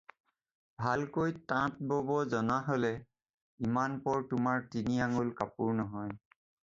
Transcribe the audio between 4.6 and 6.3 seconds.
তিনি আঙ্গুল কাপোৰ নহয়